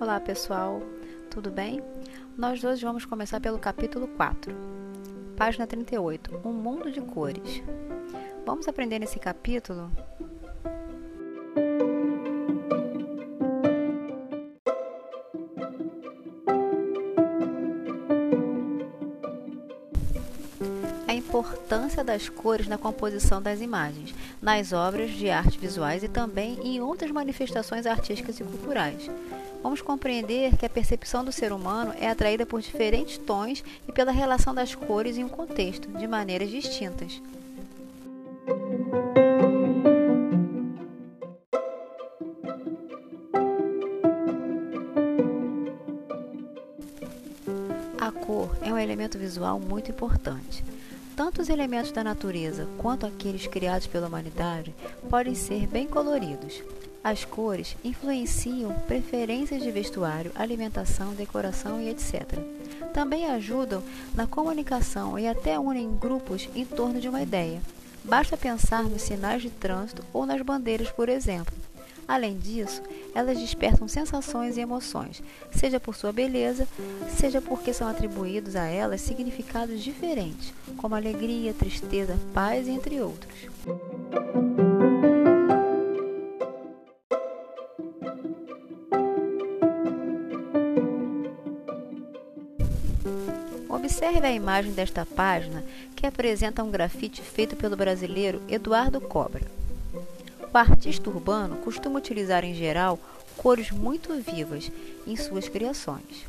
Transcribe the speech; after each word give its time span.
Olá 0.00 0.20
pessoal, 0.20 0.80
tudo 1.28 1.50
bem? 1.50 1.82
Nós 2.38 2.62
hoje 2.62 2.84
vamos 2.84 3.04
começar 3.04 3.40
pelo 3.40 3.58
capítulo 3.58 4.06
4, 4.06 4.54
página 5.36 5.66
38, 5.66 6.42
Um 6.44 6.52
Mundo 6.52 6.92
de 6.92 7.00
Cores. 7.00 7.60
Vamos 8.46 8.68
aprender 8.68 9.00
nesse 9.00 9.18
capítulo 9.18 9.90
importância 21.26 22.04
das 22.04 22.28
cores 22.28 22.68
na 22.68 22.78
composição 22.78 23.40
das 23.40 23.60
imagens, 23.60 24.14
nas 24.40 24.72
obras 24.72 25.10
de 25.10 25.30
arte 25.30 25.58
visuais 25.58 26.02
e 26.02 26.08
também 26.08 26.58
em 26.62 26.80
outras 26.80 27.10
manifestações 27.10 27.86
artísticas 27.86 28.38
e 28.40 28.44
culturais 28.44 29.10
vamos 29.64 29.80
compreender 29.80 30.58
que 30.58 30.66
a 30.66 30.68
percepção 30.68 31.24
do 31.24 31.32
ser 31.32 31.50
humano 31.50 31.94
é 31.98 32.10
atraída 32.10 32.44
por 32.44 32.60
diferentes 32.60 33.16
tons 33.16 33.64
e 33.88 33.92
pela 33.92 34.12
relação 34.12 34.54
das 34.54 34.74
cores 34.74 35.16
em 35.16 35.24
um 35.24 35.28
contexto, 35.28 35.88
de 35.88 36.06
maneiras 36.06 36.50
distintas. 36.50 37.22
A 47.98 48.12
cor 48.12 48.54
é 48.60 48.70
um 48.70 48.78
elemento 48.78 49.16
visual 49.16 49.58
muito 49.58 49.90
importante. 49.90 50.62
Tanto 51.16 51.40
os 51.40 51.48
elementos 51.48 51.92
da 51.92 52.02
natureza 52.02 52.68
quanto 52.78 53.06
aqueles 53.06 53.46
criados 53.46 53.86
pela 53.86 54.08
humanidade 54.08 54.74
podem 55.08 55.34
ser 55.34 55.66
bem 55.66 55.86
coloridos. 55.86 56.60
As 57.04 57.24
cores 57.24 57.76
influenciam 57.84 58.72
preferências 58.88 59.62
de 59.62 59.70
vestuário, 59.70 60.32
alimentação, 60.34 61.12
decoração 61.14 61.80
e 61.80 61.88
etc. 61.88 62.22
Também 62.92 63.26
ajudam 63.26 63.82
na 64.14 64.26
comunicação 64.26 65.18
e 65.18 65.28
até 65.28 65.58
unem 65.58 65.94
grupos 65.96 66.48
em 66.54 66.64
torno 66.64 67.00
de 67.00 67.08
uma 67.08 67.22
ideia. 67.22 67.60
Basta 68.02 68.36
pensar 68.36 68.82
nos 68.82 69.02
sinais 69.02 69.42
de 69.42 69.50
trânsito 69.50 70.04
ou 70.12 70.26
nas 70.26 70.42
bandeiras, 70.42 70.90
por 70.90 71.08
exemplo. 71.08 71.54
Além 72.08 72.36
disso, 72.36 72.82
elas 73.14 73.38
despertam 73.38 73.86
sensações 73.86 74.56
e 74.56 74.60
emoções, 74.60 75.22
seja 75.50 75.78
por 75.78 75.94
sua 75.94 76.12
beleza, 76.12 76.66
seja 77.16 77.40
porque 77.40 77.72
são 77.72 77.88
atribuídos 77.88 78.56
a 78.56 78.66
elas 78.66 79.00
significados 79.00 79.82
diferentes, 79.82 80.52
como 80.76 80.94
alegria, 80.94 81.54
tristeza, 81.54 82.18
paz, 82.32 82.66
entre 82.66 83.00
outros. 83.00 83.48
Observe 93.68 94.26
a 94.26 94.32
imagem 94.32 94.72
desta 94.72 95.06
página 95.06 95.64
que 95.94 96.06
apresenta 96.06 96.62
um 96.62 96.70
grafite 96.70 97.22
feito 97.22 97.54
pelo 97.54 97.76
brasileiro 97.76 98.42
Eduardo 98.48 99.00
Cobra. 99.00 99.63
O 100.54 100.56
artista 100.56 101.10
urbano 101.10 101.56
costuma 101.56 101.98
utilizar 101.98 102.44
em 102.44 102.54
geral 102.54 102.96
cores 103.36 103.72
muito 103.72 104.14
vivas 104.22 104.70
em 105.04 105.16
suas 105.16 105.48
criações. 105.48 106.24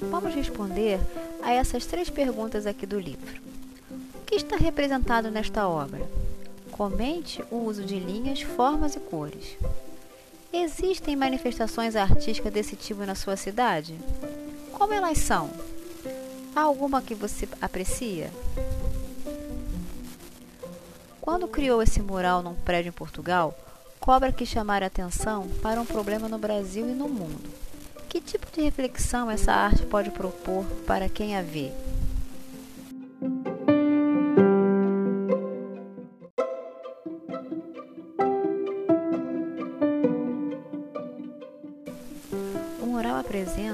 Vamos 0.00 0.34
responder 0.34 0.98
a 1.42 1.52
essas 1.52 1.84
três 1.84 2.08
perguntas 2.08 2.66
aqui 2.66 2.86
do 2.86 2.98
livro. 2.98 3.38
O 3.90 4.24
que 4.24 4.36
está 4.36 4.56
representado 4.56 5.30
nesta 5.30 5.68
obra? 5.68 6.08
Comente 6.70 7.44
o 7.50 7.56
uso 7.56 7.84
de 7.84 8.00
linhas, 8.00 8.40
formas 8.40 8.96
e 8.96 9.00
cores. 9.00 9.58
Existem 10.80 11.16
manifestações 11.16 11.96
artísticas 11.96 12.52
desse 12.52 12.76
tipo 12.76 13.04
na 13.04 13.16
sua 13.16 13.36
cidade? 13.36 13.98
Como 14.72 14.94
elas 14.94 15.18
são? 15.18 15.50
Há 16.54 16.60
alguma 16.60 17.02
que 17.02 17.16
você 17.16 17.48
aprecia? 17.60 18.30
Quando 21.20 21.48
criou 21.48 21.82
esse 21.82 22.00
mural 22.00 22.44
num 22.44 22.54
prédio 22.54 22.90
em 22.90 22.92
Portugal, 22.92 23.58
cobra 23.98 24.32
que 24.32 24.46
chamar 24.46 24.84
atenção 24.84 25.48
para 25.60 25.80
um 25.80 25.84
problema 25.84 26.28
no 26.28 26.38
Brasil 26.38 26.88
e 26.88 26.94
no 26.94 27.08
mundo. 27.08 27.50
Que 28.08 28.20
tipo 28.20 28.46
de 28.52 28.60
reflexão 28.60 29.28
essa 29.28 29.52
arte 29.52 29.84
pode 29.84 30.10
propor 30.10 30.64
para 30.86 31.08
quem 31.08 31.36
a 31.36 31.42
vê? 31.42 31.72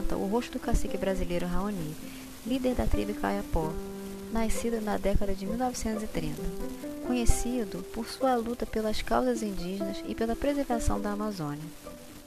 Apresenta 0.04 0.16
o 0.16 0.26
rosto 0.26 0.52
do 0.52 0.60
cacique 0.60 0.98
brasileiro 0.98 1.46
Raoni, 1.46 1.94
líder 2.46 2.74
da 2.74 2.86
tribo 2.86 3.14
Caiapó, 3.14 3.72
nascido 4.32 4.80
na 4.80 4.98
década 4.98 5.34
de 5.34 5.46
1930, 5.46 6.42
conhecido 7.06 7.82
por 7.94 8.06
sua 8.06 8.34
luta 8.36 8.66
pelas 8.66 9.00
causas 9.00 9.42
indígenas 9.42 10.02
e 10.06 10.14
pela 10.14 10.36
preservação 10.36 11.00
da 11.00 11.12
Amazônia. 11.12 11.64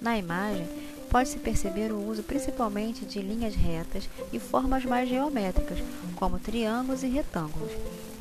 Na 0.01 0.17
imagem, 0.17 0.67
pode-se 1.09 1.37
perceber 1.37 1.91
o 1.91 2.03
uso 2.07 2.23
principalmente 2.23 3.05
de 3.05 3.19
linhas 3.19 3.55
retas 3.55 4.09
e 4.33 4.39
formas 4.39 4.83
mais 4.83 5.07
geométricas, 5.07 5.79
como 6.15 6.39
triângulos 6.39 7.03
e 7.03 7.07
retângulos, 7.07 7.71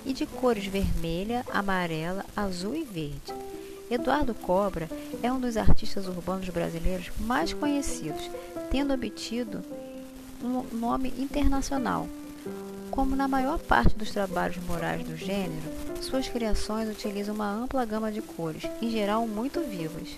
e 0.04 0.12
de 0.12 0.26
cores 0.26 0.66
vermelha, 0.66 1.44
amarela, 1.50 2.24
azul 2.36 2.74
e 2.74 2.84
verde. 2.84 3.45
Eduardo 3.88 4.34
Cobra 4.34 4.88
é 5.22 5.32
um 5.32 5.38
dos 5.38 5.56
artistas 5.56 6.08
urbanos 6.08 6.48
brasileiros 6.48 7.10
mais 7.20 7.52
conhecidos, 7.52 8.28
tendo 8.70 8.92
obtido 8.92 9.62
um 10.42 10.64
nome 10.76 11.14
internacional. 11.16 12.08
Como 12.90 13.14
na 13.14 13.28
maior 13.28 13.58
parte 13.58 13.96
dos 13.96 14.10
trabalhos 14.10 14.56
morais 14.64 15.06
do 15.06 15.16
gênero, 15.16 15.62
suas 16.02 16.28
criações 16.28 16.88
utilizam 16.88 17.34
uma 17.34 17.50
ampla 17.50 17.84
gama 17.84 18.10
de 18.10 18.20
cores, 18.22 18.64
em 18.82 18.90
geral 18.90 19.26
muito 19.26 19.60
vivas. 19.60 20.16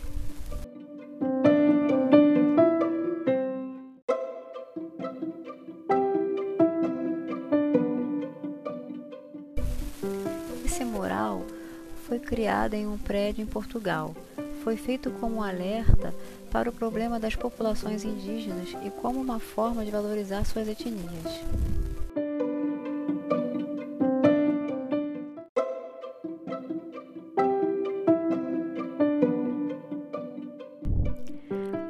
Foi 12.39 12.45
criado 12.45 12.75
em 12.75 12.87
um 12.87 12.97
prédio 12.97 13.43
em 13.43 13.47
Portugal. 13.47 14.15
Foi 14.63 14.77
feito 14.77 15.11
como 15.11 15.37
um 15.39 15.43
alerta 15.43 16.15
para 16.53 16.71
o 16.71 16.73
problema 16.73 17.19
das 17.19 17.35
populações 17.35 18.05
indígenas 18.05 18.77
e 18.87 18.91
como 18.91 19.21
uma 19.21 19.41
forma 19.41 19.85
de 19.85 19.91
valorizar 19.91 20.45
suas 20.45 20.69
etnias. 20.69 21.03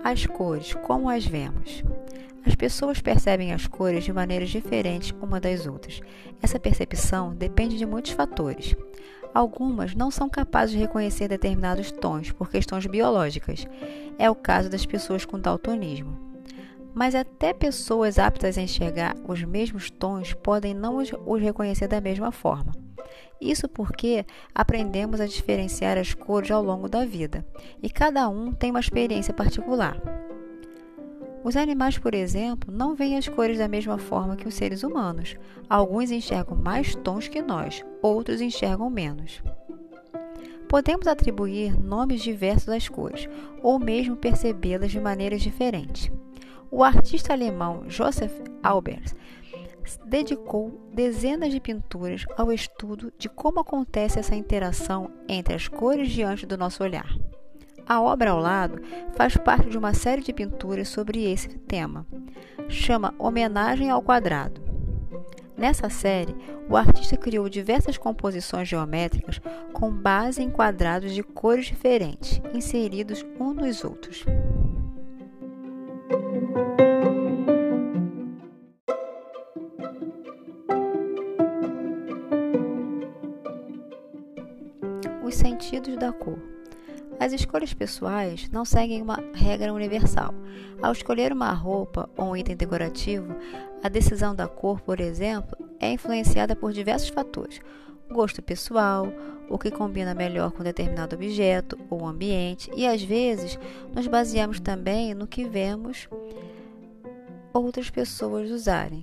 As 0.03 0.25
cores, 0.25 0.73
como 0.73 1.11
as 1.11 1.27
vemos? 1.27 1.83
As 2.45 2.55
pessoas 2.55 3.01
percebem 3.01 3.53
as 3.53 3.67
cores 3.67 4.05
de 4.05 4.13
maneiras 4.13 4.49
diferentes 4.49 5.15
uma 5.21 5.41
das 5.41 5.67
outras. 5.67 6.01
Essa 6.43 6.59
percepção 6.59 7.35
depende 7.35 7.77
de 7.77 7.87
muitos 7.87 8.13
fatores. 8.13 8.75
Algumas 9.35 9.95
não 9.95 10.11
são 10.11 10.29
capazes 10.29 10.73
de 10.73 10.79
reconhecer 10.79 11.29
determinados 11.29 11.91
tons 11.91 12.33
por 12.33 12.51
questões 12.51 12.87
biológicas. 12.87 13.67
É 14.19 14.31
o 14.31 14.35
caso 14.35 14.71
das 14.71 14.87
pessoas 14.87 15.25
com 15.25 15.39
daltonismo. 15.39 16.19
Mas 16.95 17.15
até 17.15 17.53
pessoas 17.53 18.19
aptas 18.19 18.57
a 18.57 18.63
enxergar 18.63 19.15
os 19.27 19.43
mesmos 19.45 19.91
tons 19.91 20.33
podem 20.35 20.75
não 20.75 20.97
os 20.97 21.41
reconhecer 21.41 21.87
da 21.87 22.01
mesma 22.01 22.33
forma. 22.33 22.73
Isso 23.41 23.69
porque 23.69 24.27
aprendemos 24.55 25.21
a 25.21 25.27
diferenciar 25.27 25.97
as 25.97 26.13
cores 26.13 26.51
ao 26.51 26.63
longo 26.63 26.89
da 26.89 27.05
vida, 27.05 27.47
e 27.81 27.89
cada 27.89 28.29
um 28.29 28.53
tem 28.53 28.71
uma 28.71 28.81
experiência 28.81 29.33
particular. 29.33 29.97
Os 31.45 31.57
animais, 31.57 31.97
por 31.97 32.15
exemplo, 32.15 32.73
não 32.73 32.95
veem 32.95 33.17
as 33.17 33.29
cores 33.29 33.59
da 33.59 33.69
mesma 33.69 33.97
forma 33.97 34.37
que 34.37 34.49
os 34.49 34.55
seres 34.55 34.83
humanos. 34.83 35.37
Alguns 35.69 36.11
enxergam 36.11 36.57
mais 36.57 36.95
tons 36.97 37.29
que 37.29 37.41
nós, 37.41 37.85
outros 38.03 38.41
enxergam 38.41 38.91
menos. 38.91 39.43
Podemos 40.69 41.07
atribuir 41.07 41.79
nomes 41.81 42.21
diversos 42.21 42.69
às 42.69 42.89
cores, 42.89 43.29
ou 43.63 43.79
mesmo 43.79 44.17
percebê-las 44.17 44.91
de 44.91 45.01
maneiras 45.01 45.41
diferentes. 45.41 46.11
O 46.71 46.85
artista 46.85 47.33
alemão 47.33 47.85
Joseph 47.89 48.33
Albers 48.63 49.15
dedicou 50.05 50.79
dezenas 50.93 51.51
de 51.51 51.61
pinturas 51.61 52.27
ao 52.37 52.53
estudo 52.53 53.11
de 53.17 53.29
como 53.29 53.61
acontece 53.61 54.19
essa 54.19 54.35
interação 54.35 55.11
entre 55.27 55.55
as 55.55 55.67
cores 55.67 56.11
diante 56.11 56.45
do 56.45 56.59
nosso 56.59 56.83
olhar. 56.83 57.09
A 57.89 58.03
obra 58.03 58.33
ao 58.33 58.39
lado 58.39 58.83
faz 59.15 59.35
parte 59.39 59.71
de 59.71 59.79
uma 59.79 59.95
série 59.95 60.21
de 60.21 60.31
pinturas 60.31 60.89
sobre 60.89 61.25
esse 61.25 61.49
tema. 61.49 62.07
Chama 62.69 63.15
Homenagem 63.19 63.89
ao 63.89 64.03
Quadrado. 64.03 64.61
Nessa 65.57 65.89
série, 65.89 66.37
o 66.69 66.77
artista 66.77 67.17
criou 67.17 67.49
diversas 67.49 67.97
composições 67.97 68.69
geométricas 68.69 69.41
com 69.73 69.91
base 69.91 70.43
em 70.43 70.51
quadrados 70.51 71.15
de 71.15 71.23
cores 71.23 71.65
diferentes, 71.65 72.43
inseridos 72.53 73.25
um 73.41 73.55
nos 73.55 73.83
outros. 73.83 74.23
Os 85.25 85.35
sentidos 85.35 85.97
da 85.97 86.13
cor. 86.13 86.58
As 87.21 87.33
escolhas 87.33 87.75
pessoais 87.75 88.49
não 88.51 88.65
seguem 88.65 89.03
uma 89.03 89.19
regra 89.35 89.73
universal. 89.73 90.33
Ao 90.81 90.93
escolher 90.93 91.33
uma 91.33 91.53
roupa 91.53 92.09
ou 92.17 92.27
um 92.27 92.37
item 92.37 92.57
decorativo, 92.57 93.35
a 93.83 93.89
decisão 93.89 94.35
da 94.35 94.47
cor, 94.47 94.81
por 94.81 95.01
exemplo, 95.01 95.57
é 95.81 95.91
influenciada 95.91 96.55
por 96.55 96.73
diversos 96.73 97.09
fatores: 97.09 97.61
gosto 98.11 98.41
pessoal, 98.41 99.09
o 99.49 99.59
que 99.59 99.71
combina 99.71 100.15
melhor 100.15 100.53
com 100.53 100.63
determinado 100.63 101.17
objeto 101.17 101.77
ou 101.91 102.07
ambiente, 102.07 102.71
e 102.77 102.87
às 102.87 103.03
vezes 103.03 103.59
nos 103.95 104.07
baseamos 104.07 104.61
também 104.61 105.13
no 105.13 105.27
que 105.27 105.45
vemos 105.45 106.09
outras 107.53 107.91
pessoas 107.91 108.51
usarem. 108.51 109.03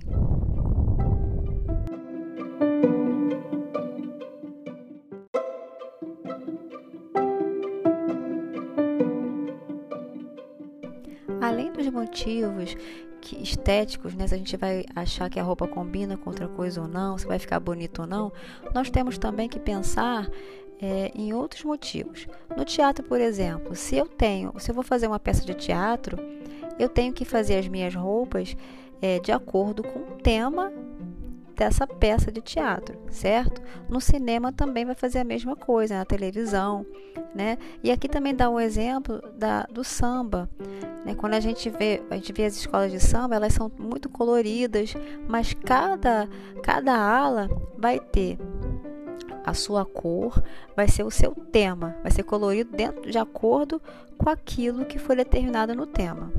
Motivos 12.16 12.76
que, 13.20 13.42
estéticos, 13.42 14.14
né, 14.14 14.26
se 14.26 14.34
a 14.34 14.38
gente 14.38 14.56
vai 14.56 14.84
achar 14.94 15.28
que 15.28 15.38
a 15.38 15.42
roupa 15.42 15.68
combina 15.68 16.16
com 16.16 16.30
outra 16.30 16.48
coisa 16.48 16.80
ou 16.80 16.88
não, 16.88 17.18
se 17.18 17.26
vai 17.26 17.38
ficar 17.38 17.60
bonito 17.60 18.02
ou 18.02 18.06
não, 18.06 18.32
nós 18.74 18.88
temos 18.88 19.18
também 19.18 19.48
que 19.48 19.58
pensar 19.58 20.28
é, 20.80 21.10
em 21.14 21.34
outros 21.34 21.64
motivos. 21.64 22.26
No 22.56 22.64
teatro, 22.64 23.04
por 23.04 23.20
exemplo, 23.20 23.74
se 23.74 23.96
eu 23.96 24.06
tenho, 24.06 24.52
se 24.58 24.70
eu 24.70 24.74
vou 24.74 24.84
fazer 24.84 25.06
uma 25.06 25.18
peça 25.18 25.44
de 25.44 25.54
teatro, 25.54 26.16
eu 26.78 26.88
tenho 26.88 27.12
que 27.12 27.24
fazer 27.24 27.58
as 27.58 27.68
minhas 27.68 27.94
roupas 27.94 28.56
é, 29.02 29.18
de 29.18 29.32
acordo 29.32 29.82
com 29.82 29.98
o 29.98 30.16
tema 30.22 30.72
dessa 31.56 31.86
peça 31.86 32.30
de 32.30 32.40
teatro, 32.40 32.98
certo? 33.10 33.62
No 33.88 34.00
cinema 34.00 34.52
também 34.52 34.84
vai 34.84 34.94
fazer 34.94 35.18
a 35.18 35.24
mesma 35.24 35.56
coisa, 35.56 35.96
na 35.96 36.04
televisão, 36.04 36.84
né? 37.34 37.56
E 37.82 37.90
aqui 37.90 38.08
também 38.08 38.34
dá 38.34 38.50
um 38.50 38.60
exemplo 38.60 39.20
da, 39.36 39.62
do 39.64 39.82
samba. 39.82 40.48
Né? 41.04 41.14
Quando 41.14 41.34
a 41.34 41.40
gente 41.40 41.70
vê, 41.70 42.02
a 42.10 42.16
gente 42.16 42.32
vê 42.32 42.44
as 42.44 42.56
escolas 42.56 42.92
de 42.92 43.00
samba, 43.00 43.36
elas 43.36 43.54
são 43.54 43.72
muito 43.78 44.08
coloridas, 44.08 44.94
mas 45.26 45.54
cada, 45.54 46.28
cada 46.62 46.94
ala 46.94 47.48
vai 47.76 47.98
ter 47.98 48.38
a 49.44 49.54
sua 49.54 49.84
cor, 49.84 50.42
vai 50.74 50.88
ser 50.88 51.04
o 51.04 51.10
seu 51.10 51.32
tema, 51.32 51.96
vai 52.02 52.10
ser 52.10 52.24
colorido 52.24 52.76
dentro 52.76 53.08
de 53.08 53.16
acordo 53.16 53.80
com 54.18 54.28
aquilo 54.28 54.84
que 54.84 54.98
foi 54.98 55.14
determinado 55.14 55.74
no 55.74 55.86
tema. 55.86 56.32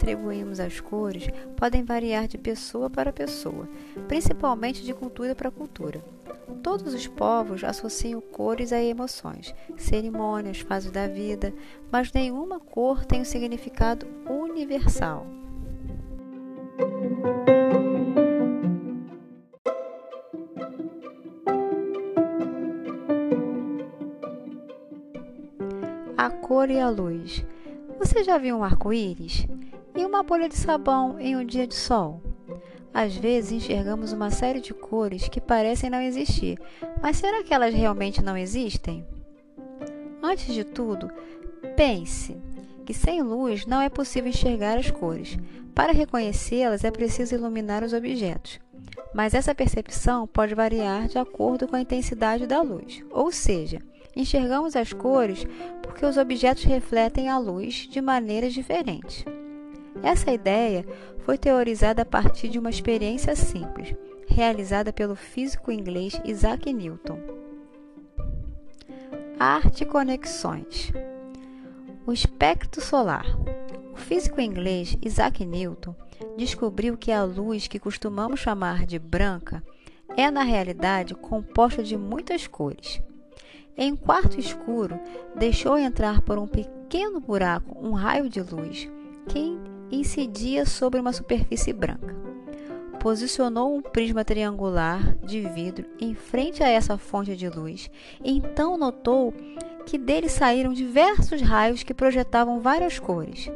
Atribuímos 0.00 0.58
às 0.58 0.80
cores 0.80 1.28
podem 1.54 1.84
variar 1.84 2.26
de 2.26 2.38
pessoa 2.38 2.88
para 2.88 3.12
pessoa, 3.12 3.68
principalmente 4.08 4.82
de 4.82 4.94
cultura 4.94 5.34
para 5.34 5.50
cultura. 5.50 6.02
Todos 6.62 6.94
os 6.94 7.06
povos 7.06 7.62
associam 7.62 8.20
cores 8.20 8.72
a 8.72 8.82
emoções, 8.82 9.54
cerimônias, 9.76 10.60
fases 10.60 10.90
da 10.90 11.06
vida, 11.06 11.52
mas 11.92 12.10
nenhuma 12.12 12.58
cor 12.58 13.04
tem 13.04 13.20
um 13.20 13.24
significado 13.24 14.06
universal. 14.26 15.26
A 26.16 26.30
cor 26.30 26.70
e 26.70 26.78
a 26.78 26.88
luz. 26.88 27.44
Você 27.98 28.24
já 28.24 28.38
viu 28.38 28.56
um 28.56 28.64
arco-íris? 28.64 29.46
Uma 30.20 30.26
bolha 30.26 30.50
de 30.50 30.54
sabão 30.54 31.18
em 31.18 31.34
um 31.34 31.42
dia 31.42 31.66
de 31.66 31.74
sol? 31.74 32.20
Às 32.92 33.16
vezes 33.16 33.52
enxergamos 33.52 34.12
uma 34.12 34.30
série 34.30 34.60
de 34.60 34.74
cores 34.74 35.30
que 35.30 35.40
parecem 35.40 35.88
não 35.88 35.98
existir, 35.98 36.58
mas 37.00 37.16
será 37.16 37.42
que 37.42 37.54
elas 37.54 37.72
realmente 37.72 38.22
não 38.22 38.36
existem? 38.36 39.02
Antes 40.22 40.52
de 40.52 40.62
tudo, 40.62 41.10
pense 41.74 42.36
que 42.84 42.92
sem 42.92 43.22
luz 43.22 43.64
não 43.64 43.80
é 43.80 43.88
possível 43.88 44.28
enxergar 44.28 44.76
as 44.76 44.90
cores. 44.90 45.38
Para 45.74 45.94
reconhecê-las 45.94 46.84
é 46.84 46.90
preciso 46.90 47.36
iluminar 47.36 47.82
os 47.82 47.94
objetos. 47.94 48.60
Mas 49.14 49.32
essa 49.32 49.54
percepção 49.54 50.26
pode 50.26 50.54
variar 50.54 51.08
de 51.08 51.16
acordo 51.16 51.66
com 51.66 51.76
a 51.76 51.80
intensidade 51.80 52.46
da 52.46 52.60
luz, 52.60 53.02
ou 53.10 53.32
seja, 53.32 53.78
Enxergamos 54.14 54.74
as 54.74 54.92
cores 54.92 55.46
porque 55.82 56.04
os 56.04 56.16
objetos 56.16 56.64
refletem 56.64 57.28
a 57.28 57.38
luz 57.38 57.88
de 57.88 58.00
maneiras 58.00 58.52
diferentes. 58.52 59.24
Essa 60.02 60.32
ideia 60.32 60.86
foi 61.20 61.36
teorizada 61.36 62.02
a 62.02 62.06
partir 62.06 62.48
de 62.48 62.58
uma 62.58 62.70
experiência 62.70 63.36
simples, 63.36 63.94
realizada 64.26 64.92
pelo 64.92 65.14
físico 65.14 65.70
inglês 65.70 66.20
Isaac 66.24 66.72
Newton. 66.72 67.18
Arte 69.38 69.84
conexões. 69.84 70.92
O 72.06 72.12
espectro 72.12 72.80
solar. 72.80 73.26
O 73.92 73.96
físico 73.96 74.40
inglês 74.40 74.96
Isaac 75.02 75.44
Newton 75.44 75.94
descobriu 76.36 76.96
que 76.96 77.12
a 77.12 77.22
luz 77.22 77.68
que 77.68 77.78
costumamos 77.78 78.40
chamar 78.40 78.86
de 78.86 78.98
branca 78.98 79.62
é, 80.16 80.30
na 80.30 80.42
realidade, 80.42 81.14
composta 81.14 81.82
de 81.82 81.96
muitas 81.96 82.46
cores. 82.46 83.00
Em 83.76 83.92
um 83.92 83.96
quarto 83.96 84.38
escuro, 84.38 84.98
deixou 85.36 85.78
entrar 85.78 86.20
por 86.22 86.38
um 86.38 86.46
pequeno 86.46 87.20
buraco 87.20 87.76
um 87.80 87.92
raio 87.92 88.28
de 88.28 88.40
luz 88.40 88.88
que 89.28 89.58
incidia 89.90 90.64
sobre 90.64 91.00
uma 91.00 91.12
superfície 91.12 91.72
branca. 91.72 92.14
Posicionou 92.98 93.74
um 93.74 93.80
prisma 93.80 94.24
triangular 94.24 95.16
de 95.24 95.40
vidro 95.40 95.86
em 95.98 96.14
frente 96.14 96.62
a 96.62 96.68
essa 96.68 96.98
fonte 96.98 97.34
de 97.34 97.48
luz 97.48 97.90
e 98.22 98.32
então 98.32 98.76
notou 98.76 99.32
que 99.86 99.96
dele 99.96 100.28
saíram 100.28 100.72
diversos 100.72 101.40
raios 101.40 101.82
que 101.82 101.94
projetavam 101.94 102.60
várias 102.60 102.98
cores. 102.98 103.50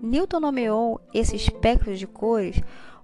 Newton 0.00 0.40
nomeou 0.40 1.00
esse 1.12 1.34
espectro 1.34 1.96
de 1.96 2.06
cores 2.06 2.60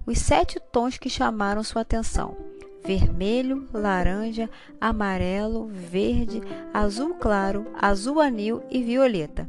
os 0.06 0.18
sete 0.18 0.60
tons 0.70 0.96
que 0.96 1.10
chamaram 1.10 1.62
sua 1.64 1.82
atenção 1.82 2.36
vermelho, 2.84 3.66
laranja, 3.72 4.48
amarelo, 4.78 5.66
verde, 5.66 6.42
azul 6.72 7.14
claro, 7.14 7.66
azul 7.74 8.20
anil 8.20 8.62
e 8.70 8.82
violeta. 8.82 9.48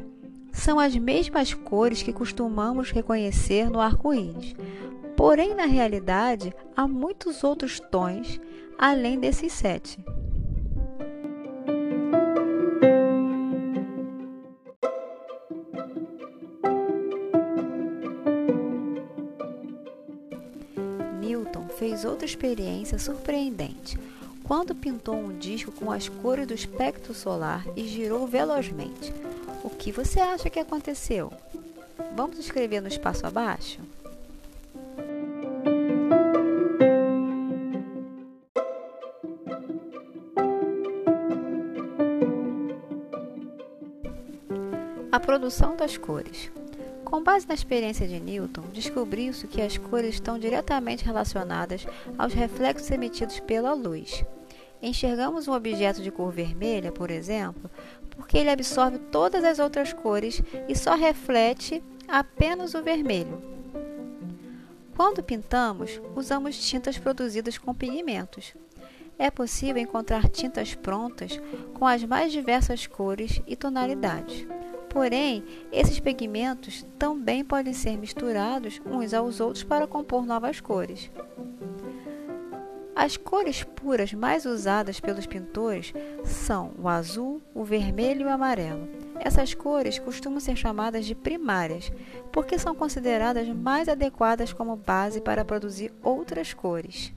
São 0.56 0.80
as 0.80 0.96
mesmas 0.96 1.54
cores 1.54 2.02
que 2.02 2.14
costumamos 2.14 2.90
reconhecer 2.90 3.70
no 3.70 3.80
arco-íris. 3.80 4.56
Porém, 5.16 5.54
na 5.54 5.66
realidade, 5.66 6.54
há 6.76 6.88
muitos 6.88 7.44
outros 7.44 7.80
tons 7.80 8.40
além 8.78 9.20
desses 9.20 9.52
sete. 9.52 10.00
Newton 21.22 21.68
fez 21.78 22.06
outra 22.06 22.26
experiência 22.26 22.98
surpreendente 22.98 24.00
quando 24.44 24.74
pintou 24.74 25.16
um 25.16 25.38
disco 25.38 25.72
com 25.72 25.92
as 25.92 26.08
cores 26.08 26.48
do 26.48 26.54
espectro 26.54 27.14
solar 27.14 27.66
e 27.76 27.84
girou 27.88 28.26
velozmente. 28.26 29.14
O 29.66 29.70
que 29.72 29.92
você 29.92 30.20
acha 30.20 30.48
que 30.48 30.60
aconteceu? 30.60 31.34
Vamos 32.16 32.38
escrever 32.38 32.82
no 32.82 32.88
espaço 32.88 33.26
abaixo? 33.26 33.80
A 45.12 45.20
produção 45.20 45.76
das 45.76 45.98
cores. 45.98 46.52
Com 47.04 47.24
base 47.24 47.48
na 47.48 47.56
experiência 47.56 48.08
de 48.08 48.20
Newton, 48.20 48.66
descobriu-se 48.72 49.48
que 49.48 49.64
as 49.64 49.80
cores 49.80 50.14
estão 50.14 50.38
diretamente 50.38 51.04
relacionadas 51.04 51.88
aos 52.20 52.36
reflexos 52.36 52.92
emitidos 52.92 53.40
pela 53.40 53.74
luz. 53.74 54.24
Enxergamos 54.80 55.48
um 55.48 55.54
objeto 55.54 56.04
de 56.04 56.12
cor 56.12 56.32
vermelha, 56.32 56.92
por 56.92 57.10
exemplo, 57.10 57.72
porque 58.16 58.38
ele 58.38 58.50
absorve 58.50 58.98
todas 58.98 59.44
as 59.44 59.60
outras 59.60 59.94
cores 59.94 60.42
e 60.68 60.76
só 60.76 60.96
reflete 60.96 61.84
apenas 62.08 62.74
o 62.74 62.84
vermelho. 62.84 63.42
Quando 64.96 65.22
pintamos, 65.22 66.02
usamos 66.16 66.58
tintas 66.58 66.98
produzidas 66.98 67.58
com 67.58 67.74
pigmentos. 67.74 68.54
É 69.18 69.30
possível 69.30 69.82
encontrar 69.82 70.30
tintas 70.30 70.74
prontas 70.74 71.40
com 71.74 71.86
as 71.86 72.04
mais 72.04 72.32
diversas 72.32 72.88
cores 72.88 73.42
e 73.46 73.56
tonalidades. 73.56 74.48
Porém, 74.90 75.44
esses 75.72 76.00
pigmentos 76.00 76.86
também 76.98 77.44
podem 77.44 77.74
ser 77.74 77.98
misturados 77.98 78.82
uns 78.86 79.14
aos 79.14 79.42
outros 79.42 79.64
para 79.64 79.86
compor 79.88 80.26
novas 80.26 80.62
cores. 80.62 81.12
As 82.96 83.18
cores 83.18 83.62
puras 83.62 84.14
mais 84.14 84.46
usadas 84.46 85.02
pelos 85.02 85.28
pintores 85.28 85.94
são 86.24 86.72
o 86.80 86.88
azul, 86.88 87.42
o 87.54 87.62
vermelho 87.62 88.22
e 88.22 88.24
o 88.24 88.30
amarelo. 88.30 88.88
Essas 89.20 89.54
cores 89.54 90.00
costumam 90.00 90.40
ser 90.40 90.56
chamadas 90.56 91.06
de 91.06 91.14
primárias, 91.14 91.92
porque 92.32 92.58
são 92.58 92.74
consideradas 92.74 93.50
mais 93.50 93.90
adequadas 93.90 94.54
como 94.54 94.78
base 94.78 95.20
para 95.20 95.44
produzir 95.44 95.92
outras 96.02 96.54
cores. 96.54 97.12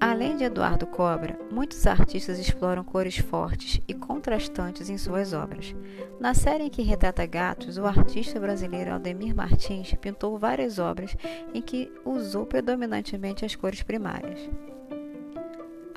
Além 0.00 0.34
de 0.34 0.44
Eduardo 0.44 0.86
Cobra, 0.86 1.38
muitos 1.52 1.86
artistas 1.86 2.38
exploram 2.38 2.82
cores 2.82 3.18
fortes 3.18 3.82
e 3.86 3.92
contrastantes 3.92 4.88
em 4.88 4.96
suas 4.96 5.34
obras. 5.34 5.76
Na 6.18 6.32
série 6.32 6.64
em 6.64 6.70
que 6.70 6.80
retrata 6.80 7.26
gatos, 7.26 7.76
o 7.76 7.84
artista 7.84 8.40
brasileiro 8.40 8.94
Aldemir 8.94 9.34
Martins 9.34 9.92
pintou 10.00 10.38
várias 10.38 10.78
obras 10.78 11.14
em 11.52 11.60
que 11.60 11.92
usou 12.02 12.46
predominantemente 12.46 13.44
as 13.44 13.54
cores 13.54 13.82
primárias. 13.82 14.48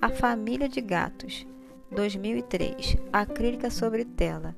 A 0.01 0.10
Família 0.10 0.67
de 0.67 0.81
Gatos, 0.81 1.48
2003, 1.89 2.98
acrílica 3.13 3.72
sobre 3.72 4.03
tela, 4.03 4.53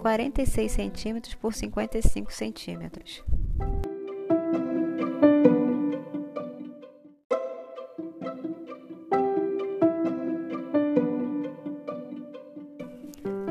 46 0.00 0.72
cm 0.72 1.36
por 1.38 1.52
55 1.52 2.32
cm. 2.32 3.39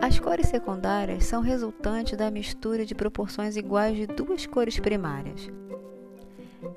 As 0.09 0.17
cores 0.17 0.47
secundárias 0.47 1.25
são 1.25 1.39
resultante 1.39 2.15
da 2.15 2.31
mistura 2.31 2.83
de 2.83 2.95
proporções 2.95 3.55
iguais 3.55 3.95
de 3.95 4.07
duas 4.07 4.47
cores 4.47 4.79
primárias. 4.79 5.47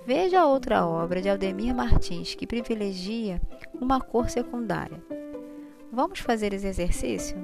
Veja 0.06 0.44
outra 0.44 0.86
obra 0.86 1.22
de 1.22 1.30
Aldemir 1.30 1.74
Martins 1.74 2.34
que 2.34 2.46
privilegia 2.46 3.40
uma 3.80 4.02
cor 4.02 4.28
secundária. 4.28 5.02
Vamos 5.90 6.18
fazer 6.18 6.52
esse 6.52 6.66
exercício? 6.66 7.38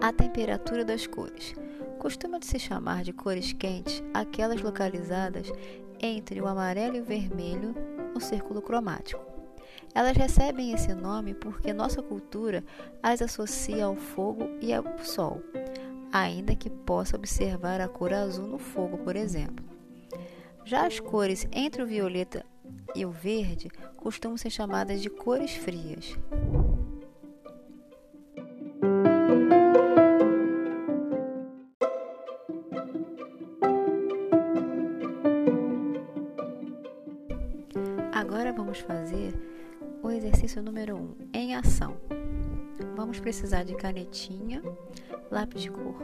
A 0.00 0.12
temperatura 0.12 0.84
das 0.84 1.06
cores. 1.06 1.54
Costuma 2.00 2.40
se 2.40 2.58
chamar 2.58 3.04
de 3.04 3.12
cores 3.12 3.52
quentes 3.52 4.02
aquelas 4.14 4.62
localizadas 4.62 5.52
entre 6.00 6.40
o 6.40 6.48
amarelo 6.48 6.96
e 6.96 7.00
o 7.00 7.04
vermelho 7.04 7.74
no 8.14 8.20
círculo 8.20 8.62
cromático. 8.62 9.22
Elas 9.94 10.16
recebem 10.16 10.72
esse 10.72 10.94
nome 10.94 11.34
porque 11.34 11.74
nossa 11.74 12.02
cultura 12.02 12.64
as 13.02 13.20
associa 13.20 13.84
ao 13.84 13.96
fogo 13.96 14.48
e 14.62 14.72
ao 14.72 14.82
sol, 15.04 15.42
ainda 16.10 16.56
que 16.56 16.70
possa 16.70 17.16
observar 17.16 17.82
a 17.82 17.88
cor 17.88 18.14
azul 18.14 18.46
no 18.46 18.58
fogo, 18.58 18.96
por 18.96 19.14
exemplo. 19.14 19.62
Já 20.64 20.86
as 20.86 20.98
cores 20.98 21.46
entre 21.52 21.82
o 21.82 21.86
violeta 21.86 22.46
e 22.96 23.04
o 23.04 23.10
verde 23.10 23.68
costumam 23.98 24.38
ser 24.38 24.50
chamadas 24.50 25.02
de 25.02 25.10
cores 25.10 25.52
frias. 25.52 26.16
Precisar 43.30 43.62
de 43.62 43.76
canetinha, 43.76 44.60
lápis 45.30 45.62
de 45.62 45.70
cor. 45.70 45.94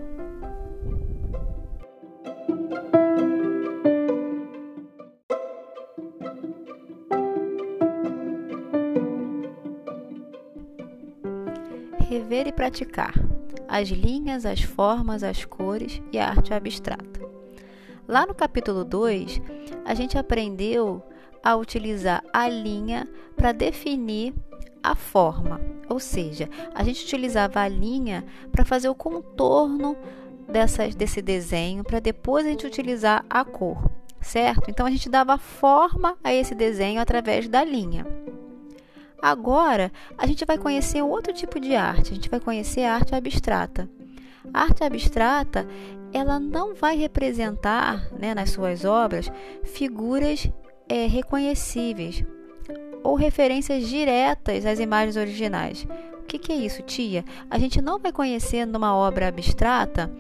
Rever 12.08 12.46
e 12.46 12.52
praticar 12.52 13.12
as 13.66 13.88
linhas, 13.88 14.46
as 14.46 14.62
formas, 14.62 15.24
as 15.24 15.44
cores 15.44 16.00
e 16.12 16.20
a 16.20 16.28
arte 16.28 16.54
abstrata. 16.54 17.20
Lá 18.06 18.24
no 18.24 18.36
capítulo 18.36 18.84
2, 18.84 19.42
a 19.84 19.94
gente 19.94 20.16
aprendeu 20.16 21.02
a 21.42 21.56
utilizar 21.56 22.22
a 22.32 22.48
linha 22.48 23.08
para 23.34 23.50
definir 23.50 24.32
a 24.80 24.94
forma, 24.94 25.60
ou 25.88 26.00
seja, 26.00 26.48
a 26.74 26.82
gente 26.82 27.04
utilizava 27.04 27.60
a 27.60 27.68
linha 27.68 28.24
para 28.50 28.64
fazer 28.64 28.88
o 28.88 28.94
contorno 28.94 29.96
dessa, 30.48 30.88
desse 30.88 31.20
desenho, 31.22 31.84
para 31.84 32.00
depois 32.00 32.46
a 32.46 32.50
gente 32.50 32.66
utilizar 32.66 33.24
a 33.28 33.44
cor, 33.44 33.90
certo? 34.20 34.70
Então 34.70 34.86
a 34.86 34.90
gente 34.90 35.08
dava 35.08 35.38
forma 35.38 36.16
a 36.22 36.32
esse 36.32 36.54
desenho 36.54 37.00
através 37.00 37.48
da 37.48 37.64
linha. 37.64 38.06
Agora 39.20 39.90
a 40.16 40.26
gente 40.26 40.44
vai 40.44 40.58
conhecer 40.58 41.02
outro 41.02 41.32
tipo 41.32 41.58
de 41.58 41.74
arte, 41.74 42.12
a 42.12 42.14
gente 42.14 42.28
vai 42.28 42.40
conhecer 42.40 42.84
a 42.84 42.94
arte 42.94 43.14
abstrata. 43.14 43.88
A 44.52 44.62
arte 44.62 44.84
abstrata 44.84 45.66
ela 46.12 46.38
não 46.38 46.74
vai 46.74 46.96
representar 46.96 48.10
né, 48.12 48.34
nas 48.34 48.50
suas 48.50 48.84
obras 48.84 49.30
figuras 49.64 50.48
é, 50.88 51.06
reconhecíveis 51.06 52.24
ou 53.06 53.14
referências 53.14 53.88
diretas 53.88 54.66
às 54.66 54.80
imagens 54.80 55.16
originais. 55.16 55.86
O 56.20 56.24
que, 56.26 56.38
que 56.38 56.52
é 56.52 56.56
isso, 56.56 56.82
tia? 56.82 57.24
A 57.48 57.56
gente 57.56 57.80
não 57.80 58.00
vai 58.00 58.12
conhecer 58.12 58.66
numa 58.66 58.94
obra 58.94 59.28
abstrata 59.28 60.10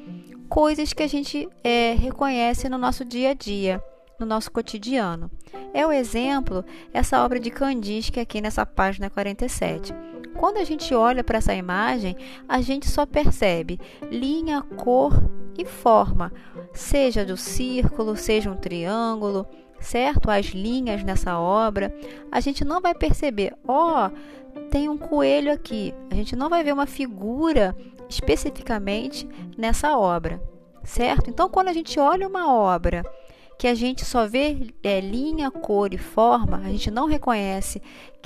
coisas 0.48 0.92
que 0.92 1.02
a 1.02 1.08
gente 1.08 1.48
é, 1.64 1.94
reconhece 1.98 2.68
no 2.68 2.78
nosso 2.78 3.04
dia 3.04 3.30
a 3.30 3.34
dia, 3.34 3.82
no 4.20 4.24
nosso 4.24 4.52
cotidiano. 4.52 5.28
É 5.74 5.84
o 5.84 5.90
exemplo, 5.90 6.64
essa 6.92 7.24
obra 7.24 7.40
de 7.40 7.50
Kandinsky 7.50 8.20
aqui 8.20 8.40
nessa 8.40 8.64
página 8.64 9.10
47. 9.10 9.92
Quando 10.36 10.58
a 10.58 10.64
gente 10.64 10.94
olha 10.94 11.24
para 11.24 11.38
essa 11.38 11.54
imagem, 11.54 12.16
a 12.48 12.60
gente 12.60 12.88
só 12.88 13.04
percebe 13.04 13.80
linha, 14.10 14.62
cor 14.76 15.12
e 15.58 15.64
forma, 15.64 16.32
seja 16.72 17.24
do 17.24 17.36
círculo, 17.36 18.16
seja 18.16 18.50
um 18.50 18.56
triângulo, 18.56 19.46
certo? 19.80 20.30
As 20.30 20.46
linhas 20.46 21.02
nessa 21.02 21.38
obra, 21.38 21.94
a 22.30 22.40
gente 22.40 22.64
não 22.64 22.80
vai 22.80 22.94
perceber, 22.94 23.54
ó, 23.66 24.06
oh, 24.06 24.60
tem 24.70 24.88
um 24.88 24.98
coelho 24.98 25.52
aqui. 25.52 25.94
A 26.10 26.14
gente 26.14 26.34
não 26.34 26.48
vai 26.48 26.64
ver 26.64 26.72
uma 26.72 26.86
figura 26.86 27.76
especificamente 28.08 29.28
nessa 29.56 29.96
obra, 29.96 30.42
certo? 30.84 31.30
Então, 31.30 31.48
quando 31.48 31.68
a 31.68 31.72
gente 31.72 31.98
olha 31.98 32.28
uma 32.28 32.52
obra 32.52 33.04
que 33.58 33.66
a 33.66 33.74
gente 33.74 34.04
só 34.04 34.26
vê 34.26 34.74
é, 34.82 35.00
linha, 35.00 35.50
cor 35.50 35.92
e 35.94 35.98
forma, 35.98 36.58
a 36.58 36.68
gente 36.68 36.90
não 36.90 37.06
reconhece, 37.06 37.80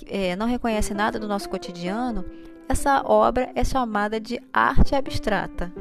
é, 0.07 0.35
não 0.35 0.47
reconhece 0.47 0.93
nada 0.93 1.19
do 1.19 1.29
nosso 1.29 1.49
cotidiano, 1.49 2.25
essa 2.69 3.03
obra 3.05 3.51
é 3.55 3.65
chamada 3.65 4.21
de 4.21 4.41
arte 4.53 4.95
abstrata. 4.95 5.73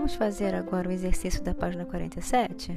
Vamos 0.00 0.14
fazer 0.14 0.54
agora 0.54 0.88
o 0.88 0.92
exercício 0.92 1.42
da 1.42 1.54
página 1.54 1.84
47? 1.84 2.74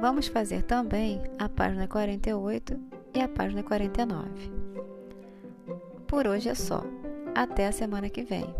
Vamos 0.00 0.28
fazer 0.28 0.62
também 0.62 1.20
a 1.36 1.48
página 1.48 1.88
48 1.88 2.78
e 3.12 3.20
a 3.20 3.28
página 3.28 3.64
49. 3.64 4.30
Por 6.06 6.28
hoje 6.28 6.48
é 6.48 6.54
só. 6.54 6.84
Até 7.34 7.66
a 7.66 7.72
semana 7.72 8.08
que 8.08 8.22
vem. 8.22 8.59